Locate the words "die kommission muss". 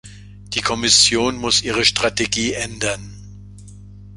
0.55-1.61